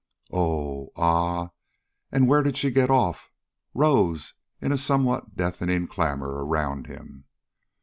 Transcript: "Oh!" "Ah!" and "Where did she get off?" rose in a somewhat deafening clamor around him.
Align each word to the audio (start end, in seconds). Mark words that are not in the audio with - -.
"Oh!" 0.33 0.89
"Ah!" 0.97 1.51
and 2.11 2.27
"Where 2.27 2.41
did 2.41 2.57
she 2.57 2.71
get 2.71 2.89
off?" 2.89 3.31
rose 3.75 4.33
in 4.59 4.71
a 4.71 4.77
somewhat 4.79 5.35
deafening 5.37 5.85
clamor 5.87 6.43
around 6.43 6.87
him. 6.87 7.25